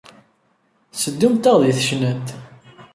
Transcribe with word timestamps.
tetteddumt-aɣ 0.91 1.55
deg 1.61 1.73
tecnant. 1.77 2.29